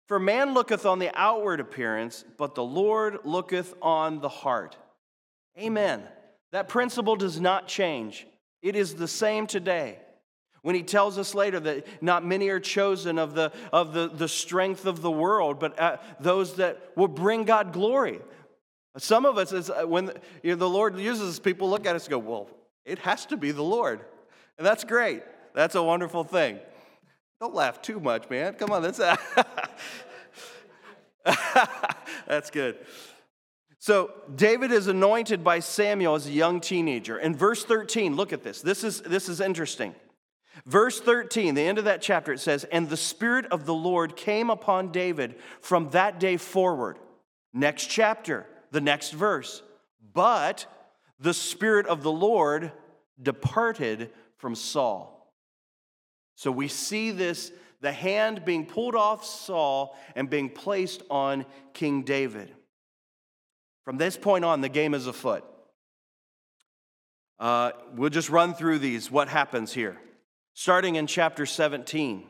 [0.09, 4.77] For man looketh on the outward appearance, but the Lord looketh on the heart.
[5.59, 6.03] Amen.
[6.53, 8.27] That principle does not change.
[8.63, 9.99] It is the same today.
[10.63, 14.29] When he tells us later that not many are chosen of the, of the, the
[14.29, 18.21] strength of the world, but uh, those that will bring God glory.
[18.99, 20.11] Some of us, is, uh, when
[20.43, 22.49] you know, the Lord uses people, look at us and go, well,
[22.85, 24.01] it has to be the Lord.
[24.59, 25.23] And that's great.
[25.55, 26.59] That's a wonderful thing.
[27.41, 28.55] Don't laugh too much, man.
[28.55, 28.99] Come on, that's
[32.27, 32.79] That's good.
[33.79, 37.19] So, David is anointed by Samuel as a young teenager.
[37.19, 38.63] In verse 13, look at this.
[38.63, 39.95] This is, this is interesting.
[40.65, 44.17] Verse 13, the end of that chapter, it says, And the Spirit of the Lord
[44.17, 46.99] came upon David from that day forward.
[47.53, 49.63] Next chapter, the next verse.
[50.13, 50.67] But
[51.21, 52.73] the Spirit of the Lord
[53.23, 54.11] departed
[54.47, 55.29] from Saul.
[56.37, 62.05] So we see this the hand being pulled off Saul and being placed on King
[62.05, 62.55] David.
[63.85, 65.43] From this point on, the game is afoot.
[67.41, 69.97] Uh, we'll just run through these, what happens here.
[70.55, 72.23] Starting in chapter 17.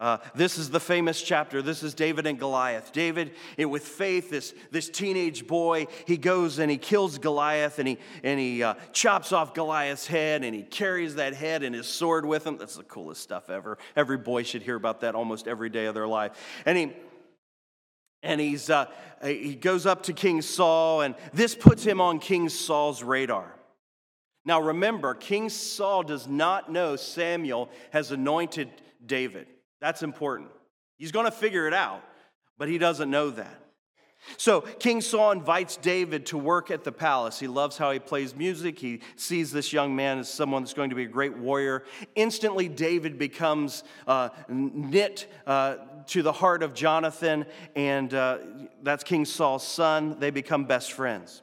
[0.00, 1.62] Uh, this is the famous chapter.
[1.62, 2.92] This is David and Goliath.
[2.92, 7.86] David, it, with faith, this, this teenage boy, he goes and he kills Goliath and
[7.86, 11.86] he, and he uh, chops off Goliath's head and he carries that head and his
[11.86, 12.58] sword with him.
[12.58, 13.78] That's the coolest stuff ever.
[13.94, 16.32] Every boy should hear about that almost every day of their life.
[16.66, 16.92] And he,
[18.24, 18.86] and he's, uh,
[19.22, 23.54] he goes up to King Saul, and this puts him on King Saul's radar.
[24.44, 28.70] Now remember, King Saul does not know Samuel has anointed
[29.04, 29.46] David.
[29.84, 30.48] That's important.
[30.96, 32.02] He's going to figure it out,
[32.56, 33.60] but he doesn't know that.
[34.38, 37.38] So King Saul invites David to work at the palace.
[37.38, 38.78] He loves how he plays music.
[38.78, 41.84] He sees this young man as someone that's going to be a great warrior.
[42.14, 47.44] Instantly, David becomes uh, knit uh, to the heart of Jonathan,
[47.76, 48.38] and uh,
[48.82, 50.18] that's King Saul's son.
[50.18, 51.42] They become best friends.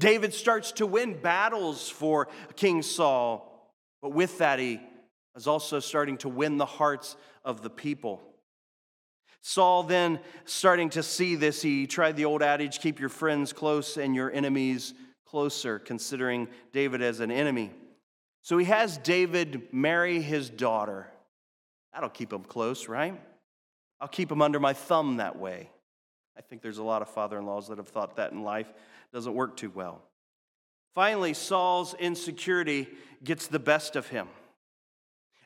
[0.00, 4.80] David starts to win battles for King Saul, but with that, he
[5.36, 8.22] is also starting to win the hearts of the people.
[9.42, 13.96] Saul then, starting to see this, he tried the old adage keep your friends close
[13.96, 14.94] and your enemies
[15.24, 17.70] closer, considering David as an enemy.
[18.42, 21.06] So he has David marry his daughter.
[21.92, 23.20] That'll keep him close, right?
[24.00, 25.70] I'll keep him under my thumb that way.
[26.36, 28.72] I think there's a lot of father in laws that have thought that in life
[29.12, 30.02] doesn't work too well.
[30.94, 32.88] Finally, Saul's insecurity
[33.22, 34.28] gets the best of him.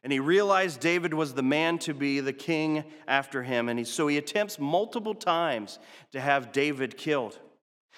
[0.02, 3.68] And he realized David was the man to be the king after him.
[3.68, 5.78] And he, so he attempts multiple times
[6.12, 7.38] to have David killed.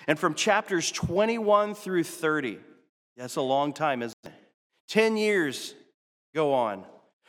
[0.09, 2.59] And from chapters 21 through 30,
[3.17, 4.33] that's a long time, isn't it?
[4.89, 5.75] 10 years
[6.35, 6.85] go on.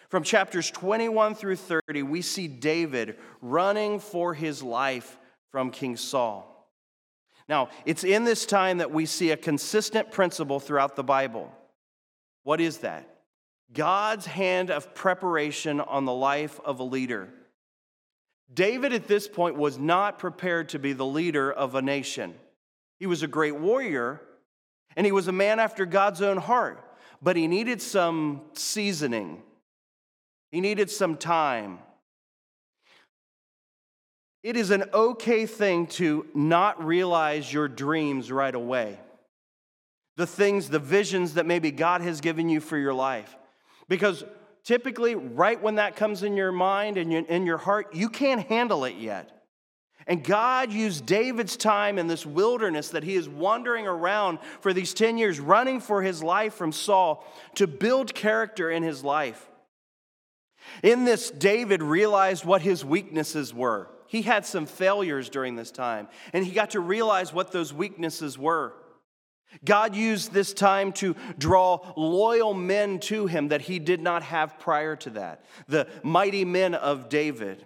[0.09, 5.17] From chapters 21 through 30, we see David running for his life
[5.51, 6.49] from King Saul.
[7.49, 11.51] Now, it's in this time that we see a consistent principle throughout the Bible.
[12.43, 13.12] What is that?
[13.73, 17.29] God's hand of preparation on the life of a leader.
[18.53, 22.35] David at this point was not prepared to be the leader of a nation.
[22.99, 24.21] He was a great warrior
[24.95, 26.83] and he was a man after God's own heart,
[27.21, 29.41] but he needed some seasoning.
[30.51, 31.79] He needed some time.
[34.43, 38.99] It is an okay thing to not realize your dreams right away.
[40.15, 43.35] The things, the visions that maybe God has given you for your life.
[43.87, 44.23] Because
[44.63, 48.85] typically, right when that comes in your mind and in your heart, you can't handle
[48.85, 49.29] it yet.
[50.05, 54.93] And God used David's time in this wilderness that he is wandering around for these
[54.93, 59.49] 10 years, running for his life from Saul, to build character in his life.
[60.81, 63.89] In this, David realized what his weaknesses were.
[64.07, 68.37] He had some failures during this time, and he got to realize what those weaknesses
[68.37, 68.73] were.
[69.63, 74.59] God used this time to draw loyal men to him that he did not have
[74.59, 77.63] prior to that, the mighty men of David.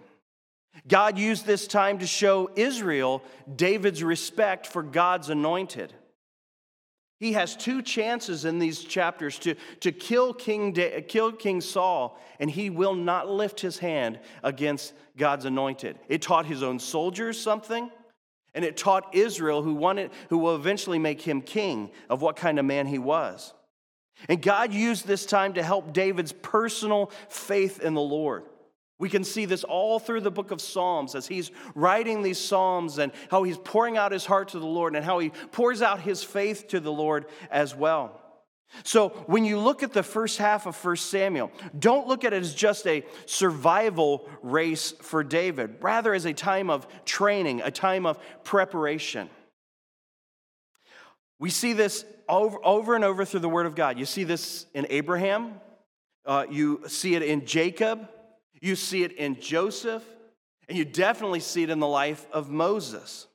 [0.86, 3.22] God used this time to show Israel
[3.56, 5.92] David's respect for God's anointed.
[7.20, 12.18] He has two chances in these chapters to, to kill, King da- kill King Saul,
[12.38, 15.98] and he will not lift his hand against God's anointed.
[16.08, 17.90] It taught his own soldiers something,
[18.58, 22.58] and it taught Israel, who, wanted, who will eventually make him king, of what kind
[22.58, 23.54] of man he was.
[24.28, 28.42] And God used this time to help David's personal faith in the Lord.
[28.98, 32.98] We can see this all through the book of Psalms as he's writing these Psalms
[32.98, 36.00] and how he's pouring out his heart to the Lord and how he pours out
[36.00, 38.20] his faith to the Lord as well.
[38.84, 42.42] So, when you look at the first half of 1 Samuel, don't look at it
[42.42, 48.04] as just a survival race for David, rather, as a time of training, a time
[48.04, 49.30] of preparation.
[51.38, 53.98] We see this over, over and over through the Word of God.
[53.98, 55.54] You see this in Abraham,
[56.26, 58.08] uh, you see it in Jacob,
[58.60, 60.04] you see it in Joseph,
[60.68, 63.26] and you definitely see it in the life of Moses.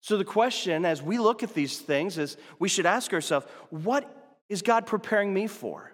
[0.00, 4.10] So, the question as we look at these things is we should ask ourselves, what
[4.48, 5.92] is God preparing me for?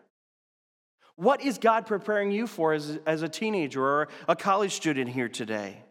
[1.17, 5.29] What is God preparing you for as, as a teenager or a college student here
[5.29, 5.83] today?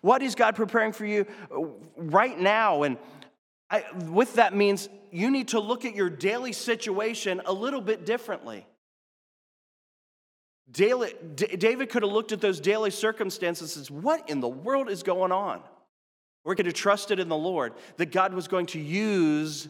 [0.00, 1.62] What is God preparing for you uh,
[1.96, 2.82] right now?
[2.84, 2.96] And
[3.70, 8.06] I, with that means you need to look at your daily situation a little bit
[8.06, 8.66] differently.
[10.70, 14.48] Daily, D- David could have looked at those daily circumstances and said, What in the
[14.48, 15.62] world is going on?
[16.44, 19.68] Or he could have trusted in the Lord that God was going to use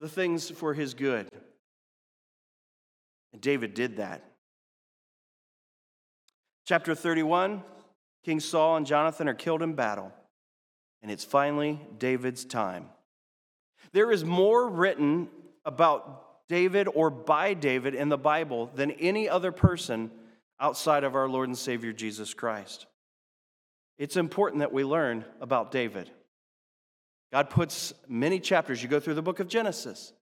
[0.00, 1.28] the things for his good.
[3.32, 4.24] And David did that.
[6.66, 7.62] Chapter 31
[8.24, 10.12] King Saul and Jonathan are killed in battle,
[11.02, 12.86] and it's finally David's time.
[13.92, 15.28] There is more written
[15.64, 20.10] about David or by David in the Bible than any other person
[20.60, 22.86] outside of our Lord and Savior Jesus Christ.
[23.98, 26.10] It's important that we learn about David.
[27.32, 28.82] God puts many chapters.
[28.82, 30.12] You go through the book of Genesis,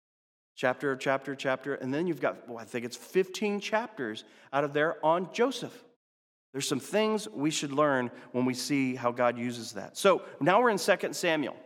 [0.57, 4.73] chapter, chapter, chapter, and then you've got, well, I think it's 15 chapters out of
[4.73, 5.85] there on Joseph.
[6.53, 9.97] There's some things we should learn when we see how God uses that.
[9.99, 11.57] So now we're in 2 Samuel.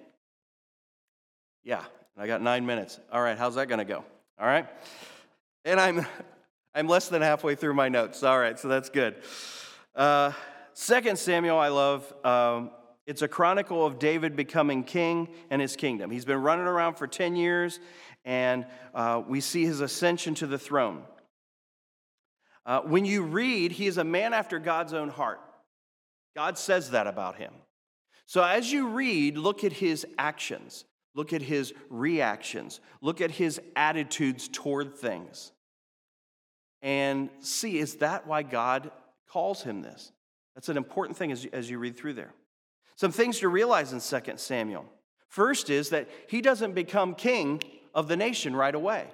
[1.62, 1.84] Yeah,
[2.18, 2.98] I got nine minutes.
[3.12, 4.04] All right, how's that going to go?
[4.38, 4.66] All right.
[5.64, 6.06] And I'm
[6.74, 8.22] I'm less than halfway through my notes.
[8.22, 9.16] All right, so that's good.
[9.94, 10.32] Uh,
[10.74, 12.12] Second Samuel, I love.
[12.24, 12.70] Um,
[13.06, 16.10] it's a chronicle of David becoming king and his kingdom.
[16.10, 17.80] He's been running around for 10 years,
[18.24, 21.02] and uh, we see his ascension to the throne.
[22.64, 25.40] Uh, when you read, he is a man after God's own heart.
[26.36, 27.52] God says that about him.
[28.26, 30.84] So as you read, look at his actions,
[31.14, 35.50] look at his reactions, look at his attitudes toward things
[36.82, 38.90] and see is that why God
[39.28, 40.12] calls him this?
[40.54, 42.32] That's an important thing as, as you read through there.
[42.96, 44.84] Some things to realize in 2 Samuel.
[45.28, 47.62] First is that he doesn't become king
[47.94, 49.06] of the nation right away.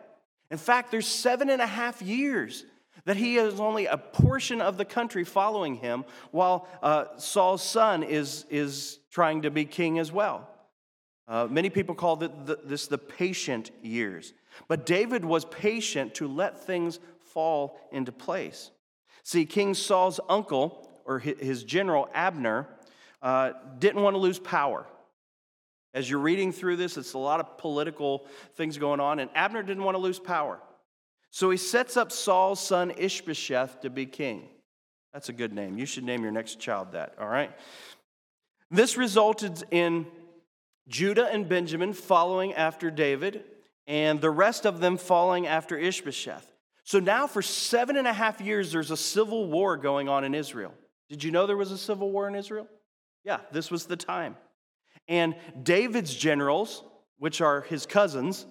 [0.51, 2.65] In fact, there's seven and a half years
[3.05, 8.03] that he is only a portion of the country following him while uh, Saul's son
[8.03, 10.49] is, is trying to be king as well.
[11.29, 14.33] Uh, many people call the, the, this the patient years.
[14.69, 18.71] But David was patient to let things fall into place.
[19.23, 22.67] See, King Saul's uncle, or his general Abner,
[23.23, 24.87] uh, didn't want to lose power.
[25.95, 29.63] As you're reading through this, it's a lot of political things going on, and Abner
[29.63, 30.61] didn't want to lose power.
[31.31, 34.49] So he sets up Saul's son Ishbosheth to be king.
[35.13, 35.79] That's a good name.
[35.79, 37.51] You should name your next child that, all right?
[38.71, 40.07] This resulted in
[40.89, 43.45] Judah and Benjamin following after David,
[43.87, 46.53] and the rest of them following after Ishbosheth.
[46.85, 50.35] So now, for seven and a half years, there's a civil war going on in
[50.35, 50.75] Israel.
[51.09, 52.67] Did you know there was a civil war in Israel?
[53.25, 54.37] Yeah, this was the time.
[55.09, 56.83] And David's generals,
[57.19, 58.47] which are his cousins,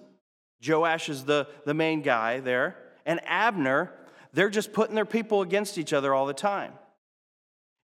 [0.60, 3.92] Joab is the, the main guy there, and Abner,
[4.32, 6.72] they're just putting their people against each other all the time.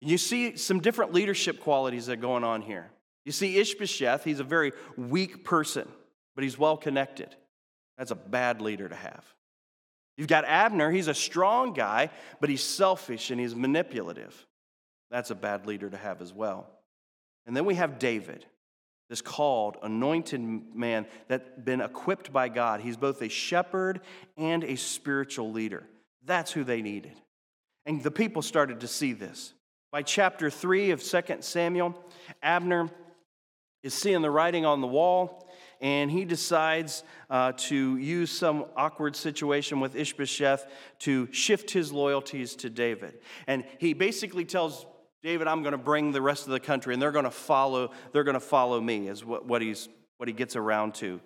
[0.00, 2.90] You see some different leadership qualities that are going on here.
[3.24, 5.86] You see, Ishbosheth, he's a very weak person,
[6.34, 7.34] but he's well connected.
[7.98, 9.24] That's a bad leader to have.
[10.16, 12.10] You've got Abner, he's a strong guy,
[12.40, 14.46] but he's selfish and he's manipulative.
[15.10, 16.68] That's a bad leader to have as well.
[17.46, 18.44] And then we have David,
[19.08, 22.80] this called, anointed man that's been equipped by God.
[22.80, 24.00] He's both a shepherd
[24.36, 25.84] and a spiritual leader.
[26.24, 27.14] That's who they needed.
[27.86, 29.54] And the people started to see this.
[29.90, 31.98] By chapter 3 of 2 Samuel,
[32.42, 32.90] Abner
[33.82, 35.50] is seeing the writing on the wall,
[35.80, 40.66] and he decides uh, to use some awkward situation with Ishbosheth
[41.00, 43.18] to shift his loyalties to David.
[43.46, 44.86] And he basically tells
[45.22, 47.90] David, I'm going to bring the rest of the country, and they're going to follow,
[48.12, 51.20] they're going to follow me, is what, what, he's, what he gets around to.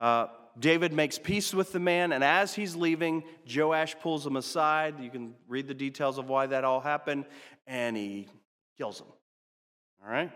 [0.00, 0.26] Uh,
[0.58, 5.00] David makes peace with the man, and as he's leaving, Joab pulls him aside.
[5.00, 7.24] You can read the details of why that all happened,
[7.66, 8.28] and he
[8.78, 9.08] kills him.
[10.04, 10.30] All right?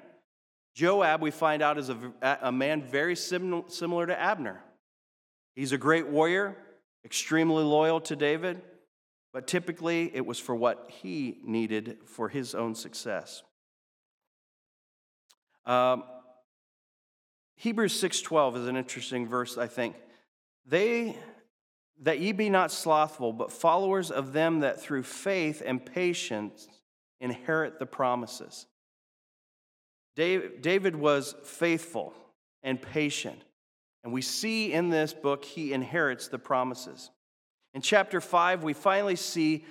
[0.75, 1.97] Joab, we find out, is a,
[2.43, 4.61] a man very sim, similar to Abner.
[5.55, 6.57] He's a great warrior,
[7.05, 8.61] extremely loyal to David
[9.33, 13.43] but typically it was for what he needed for his own success.
[15.67, 16.05] Um,
[17.57, 19.97] Hebrews 6:12 is an interesting verse, I think.
[20.67, 21.17] They
[22.03, 26.67] that ye be not slothful, but followers of them that through faith and patience
[27.21, 28.67] inherit the promises.
[30.17, 32.15] David was faithful
[32.63, 33.45] and patient,
[34.03, 37.11] and we see in this book he inherits the promises.
[37.75, 39.65] In chapter 5, we finally see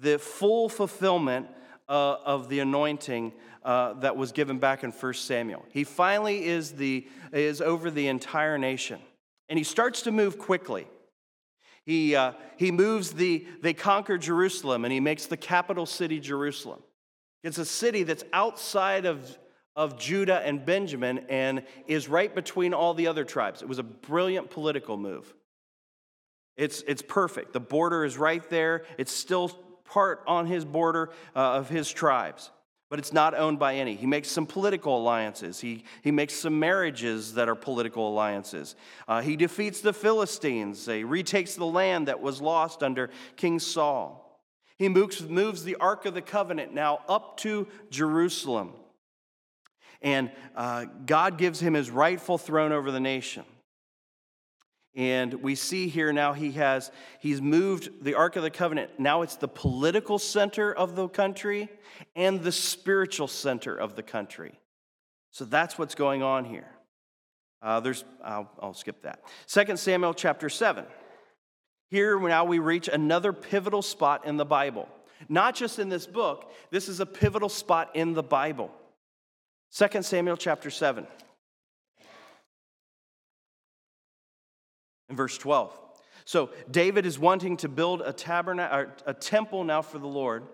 [0.00, 1.46] the full fulfillment
[1.88, 3.32] uh, of the anointing
[3.64, 5.64] uh, that was given back in 1 Samuel.
[5.70, 9.00] He finally is, the, is over the entire nation.
[9.48, 10.88] And he starts to move quickly.
[11.84, 16.80] He, uh, he moves the, they conquer Jerusalem and he makes the capital city Jerusalem.
[17.44, 19.38] It's a city that's outside of,
[19.76, 23.62] of Judah and Benjamin and is right between all the other tribes.
[23.62, 25.32] It was a brilliant political move.
[26.56, 27.52] It's, it's perfect.
[27.52, 28.84] The border is right there.
[28.98, 29.48] It's still
[29.84, 32.50] part on his border uh, of his tribes,
[32.90, 33.94] but it's not owned by any.
[33.94, 38.74] He makes some political alliances, he, he makes some marriages that are political alliances.
[39.06, 44.22] Uh, he defeats the Philistines, he retakes the land that was lost under King Saul.
[44.78, 48.72] He moves, moves the Ark of the Covenant now up to Jerusalem.
[50.02, 53.44] And uh, God gives him his rightful throne over the nation.
[54.96, 56.90] And we see here now he has,
[57.20, 58.98] he's moved the Ark of the Covenant.
[58.98, 61.68] Now it's the political center of the country
[62.16, 64.58] and the spiritual center of the country.
[65.30, 66.66] So that's what's going on here.
[67.60, 69.20] Uh, there's, I'll, I'll skip that.
[69.48, 70.86] 2 Samuel chapter 7.
[71.90, 74.88] Here now we reach another pivotal spot in the Bible.
[75.28, 78.70] Not just in this book, this is a pivotal spot in the Bible.
[79.76, 81.06] 2 Samuel chapter 7.
[85.08, 85.78] In verse 12.
[86.24, 90.44] So David is wanting to build a tabernacle, a temple now for the Lord.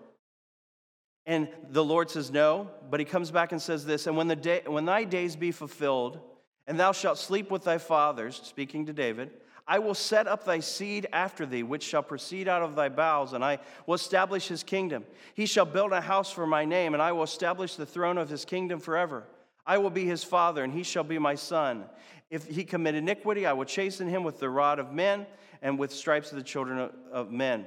[1.25, 4.35] And the Lord says no, but he comes back and says this, and when the
[4.35, 6.19] day when thy days be fulfilled,
[6.67, 9.31] and thou shalt sleep with thy fathers, speaking to David,
[9.65, 13.31] I will set up thy seed after thee, which shall proceed out of thy bowels,
[13.31, 15.05] and I will establish his kingdom.
[15.33, 18.29] He shall build a house for my name, and I will establish the throne of
[18.29, 19.23] his kingdom forever.
[19.65, 21.85] I will be his father, and he shall be my son.
[22.29, 25.25] If he commit iniquity, I will chasten him with the rod of men
[25.61, 27.65] and with stripes of the children of men.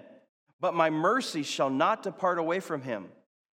[0.61, 3.07] But my mercy shall not depart away from him,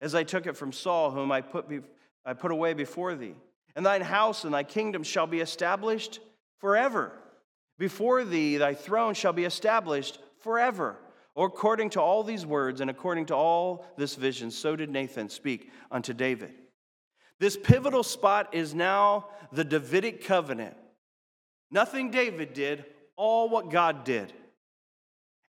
[0.01, 1.81] as I took it from Saul, whom I put, be,
[2.25, 3.35] I put away before thee.
[3.75, 6.19] And thine house and thy kingdom shall be established
[6.59, 7.11] forever.
[7.77, 10.97] Before thee, thy throne shall be established forever.
[11.33, 15.29] Or according to all these words and according to all this vision, so did Nathan
[15.29, 16.53] speak unto David.
[17.41, 20.77] This pivotal spot is now the Davidic covenant.
[21.71, 22.85] Nothing David did,
[23.15, 24.31] all what God did.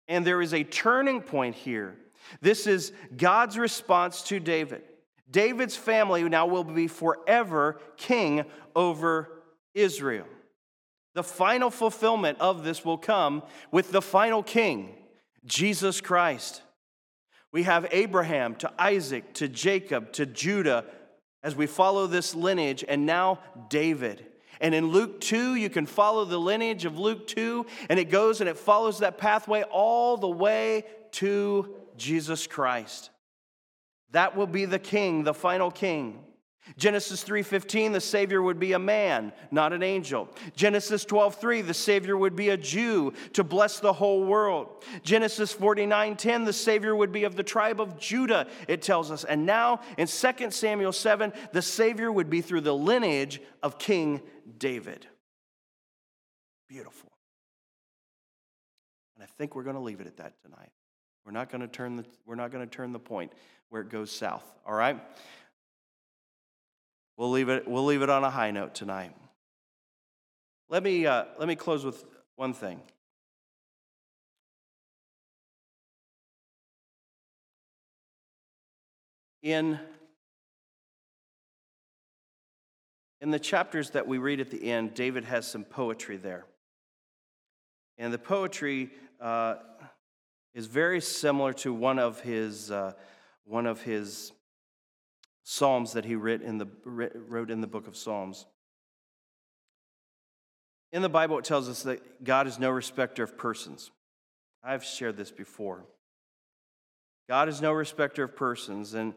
[0.09, 1.97] And there is a turning point here.
[2.41, 4.83] This is God's response to David.
[5.31, 10.27] David's family now will be forever king over Israel.
[11.15, 14.93] The final fulfillment of this will come with the final king,
[15.45, 16.63] Jesus Christ.
[17.53, 20.85] We have Abraham to Isaac to Jacob to Judah
[21.43, 24.27] as we follow this lineage, and now David.
[24.61, 28.41] And in Luke 2, you can follow the lineage of Luke 2, and it goes
[28.41, 33.11] and it follows that pathway all the way to Jesus Christ.
[34.13, 36.25] That will be the king, the final king.
[36.77, 40.29] Genesis 3:15 the savior would be a man, not an angel.
[40.55, 44.85] Genesis 12:3 the savior would be a Jew to bless the whole world.
[45.03, 49.25] Genesis 49:10 the savior would be of the tribe of Judah, it tells us.
[49.25, 54.21] And now in 2 Samuel 7 the savior would be through the lineage of King
[54.59, 55.07] David.
[56.69, 57.13] Beautiful.
[59.15, 60.71] And I think we're going to leave it at that tonight.
[61.25, 63.33] We're not going to turn the we're not going to turn the point
[63.69, 65.01] where it goes south, all right?
[67.17, 69.15] We'll leave it, we'll leave it on a high note tonight.
[70.69, 72.05] Let me, uh, let me close with
[72.35, 72.81] one thing.
[79.43, 79.79] In,
[83.21, 86.45] in the chapters that we read at the end, David has some poetry there.
[87.97, 88.91] And the poetry
[89.21, 89.55] uh,
[90.53, 92.93] is very similar to one of his, uh,
[93.45, 94.33] one of his
[95.49, 98.47] Psalms that he wrote in the, wrote in the book of Psalms.
[100.91, 103.93] In the Bible, it tells us that God is no respecter of persons.
[104.65, 105.85] I've shared this before.
[107.29, 109.15] God is no respecter of persons, and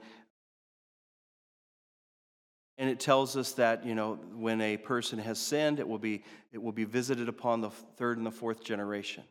[2.78, 6.24] and it tells us that you know when a person has sinned, it will be
[6.52, 9.24] it will be visited upon the third and the fourth generation.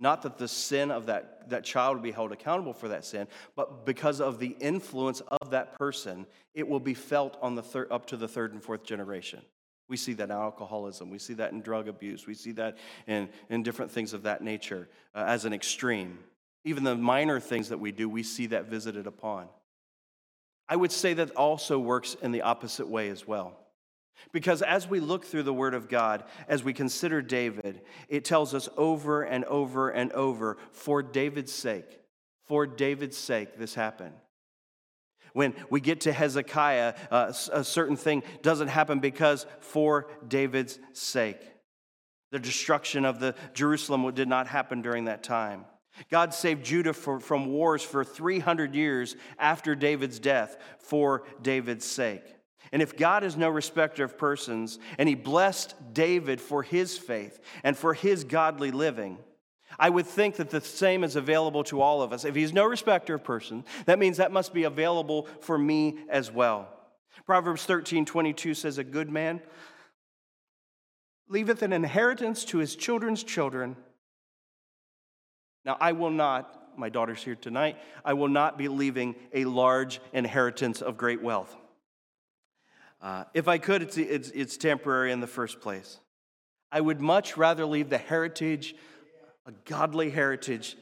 [0.00, 3.28] Not that the sin of that, that child will be held accountable for that sin,
[3.54, 7.88] but because of the influence of that person, it will be felt on the thir-
[7.90, 9.40] up to the third and fourth generation.
[9.88, 11.10] We see that in alcoholism.
[11.10, 12.26] We see that in drug abuse.
[12.26, 16.18] We see that in, in different things of that nature uh, as an extreme.
[16.64, 19.48] Even the minor things that we do, we see that visited upon.
[20.68, 23.58] I would say that also works in the opposite way as well.
[24.32, 28.54] Because as we look through the Word of God, as we consider David, it tells
[28.54, 32.00] us over and over and over for David's sake,
[32.46, 34.14] for David's sake, this happened.
[35.32, 41.40] When we get to Hezekiah, uh, a certain thing doesn't happen because for David's sake.
[42.30, 45.64] The destruction of the Jerusalem did not happen during that time.
[46.10, 52.24] God saved Judah for, from wars for 300 years after David's death for David's sake.
[52.72, 57.40] And if God is no respecter of persons, and He blessed David for his faith
[57.62, 59.18] and for his godly living,
[59.78, 62.24] I would think that the same is available to all of us.
[62.24, 66.30] If He's no respecter of person, that means that must be available for me as
[66.30, 66.68] well.
[67.26, 69.40] Proverbs 13 22 says, A good man
[71.28, 73.76] leaveth an inheritance to his children's children.
[75.64, 80.00] Now, I will not, my daughter's here tonight, I will not be leaving a large
[80.12, 81.56] inheritance of great wealth.
[83.00, 85.98] Uh, if I could, it's, it's, it's temporary in the first place.
[86.72, 88.74] I would much rather leave the heritage,
[89.46, 90.76] a godly heritage,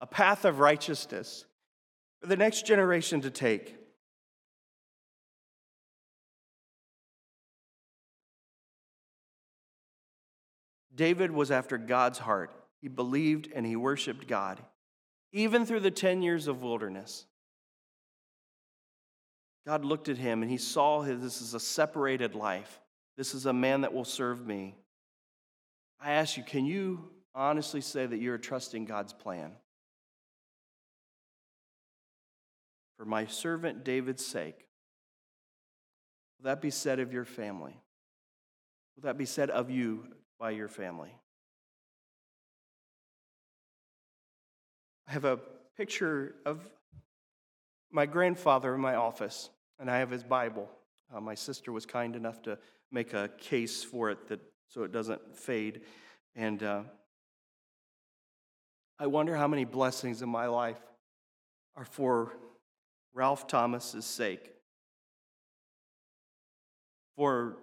[0.00, 1.44] a path of righteousness
[2.20, 3.74] for the next generation to take.
[10.94, 12.50] David was after God's heart.
[12.80, 14.60] He believed and he worshiped God,
[15.32, 17.26] even through the 10 years of wilderness.
[19.66, 22.80] God looked at him and he saw his, this is a separated life.
[23.16, 24.76] This is a man that will serve me.
[26.00, 29.50] I ask you, can you honestly say that you're trusting God's plan?
[32.96, 34.66] For my servant David's sake,
[36.38, 37.76] will that be said of your family?
[38.96, 40.04] Will that be said of you
[40.38, 41.14] by your family?
[45.08, 45.38] I have a
[45.76, 46.60] picture of
[47.90, 50.68] my grandfather in my office and I have his Bible.
[51.14, 52.58] Uh, my sister was kind enough to
[52.90, 55.82] make a case for it that so it doesn't fade.
[56.34, 56.82] And uh,
[58.98, 60.80] I wonder how many blessings in my life
[61.76, 62.32] are for
[63.14, 64.52] Ralph Thomas's sake,
[67.16, 67.56] for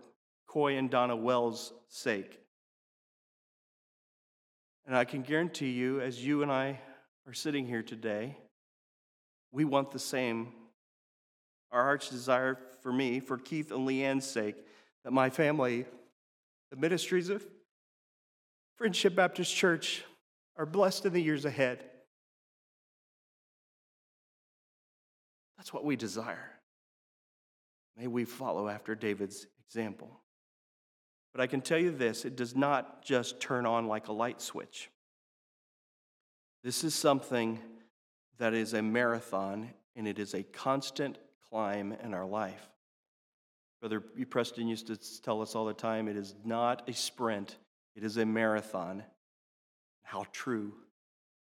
[0.47, 2.39] Coy and Donna Wells' sake.
[4.86, 6.80] And I can guarantee you, as you and I
[7.28, 8.38] are sitting here today,
[9.51, 10.53] we want the same.
[11.74, 14.55] Our heart's desire for me, for Keith and Leanne's sake,
[15.03, 15.86] that my family,
[16.69, 17.43] the ministries of
[18.78, 20.03] Friendship Baptist Church,
[20.55, 21.84] are blessed in the years ahead.
[25.57, 26.51] That's what we desire.
[27.97, 30.19] May we follow after David's example.
[31.34, 34.41] But I can tell you this it does not just turn on like a light
[34.41, 34.91] switch.
[36.63, 37.59] This is something
[38.38, 41.17] that is a marathon and it is a constant
[41.54, 42.68] climb in our life.
[43.80, 47.58] Brother Preston used to tell us all the time it is not a sprint,
[47.95, 49.04] it is a marathon.
[50.01, 50.74] How true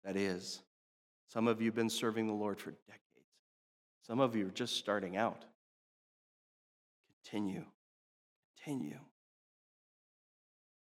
[0.05, 0.61] that is.
[1.29, 3.01] Some of you have been serving the Lord for decades.
[4.07, 5.47] Some of you are just starting out.
[7.25, 7.65] Continue.
[8.63, 8.99] Continue.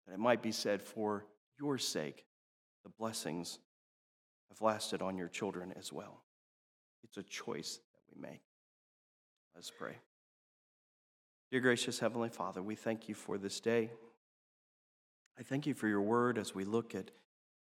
[0.07, 1.25] That it might be said, for
[1.59, 2.25] your sake,
[2.83, 3.59] the blessings
[4.49, 6.23] have lasted on your children as well.
[7.03, 8.41] It's a choice that we make.
[9.55, 9.97] Let's pray.
[11.51, 13.91] Dear gracious Heavenly Father, we thank you for this day.
[15.37, 17.11] I thank you for your word as we look at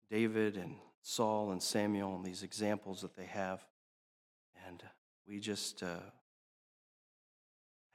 [0.10, 3.66] David and Saul and Samuel and these examples that they have.
[4.68, 4.82] And
[5.28, 6.00] we just uh,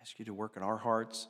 [0.01, 1.29] ask you to work in our hearts.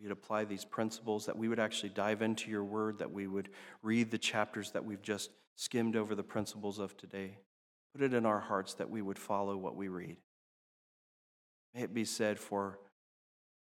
[0.00, 3.48] We'd apply these principles, that we would actually dive into your word, that we would
[3.82, 7.38] read the chapters that we've just skimmed over the principles of today.
[7.92, 10.18] Put it in our hearts that we would follow what we read.
[11.76, 12.78] May it be said for,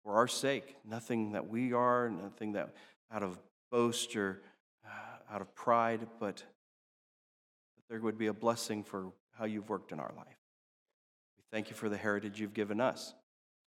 [0.04, 2.74] for our sake, nothing that we are, nothing that
[3.10, 3.38] out of
[3.70, 4.42] boast or
[4.84, 9.92] uh, out of pride, but that there would be a blessing for how you've worked
[9.92, 10.26] in our life.
[11.38, 13.14] We thank you for the heritage you've given us.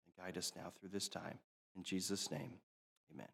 [0.04, 1.38] And guide us now through this time.
[1.76, 2.54] In Jesus' name,
[3.14, 3.28] amen.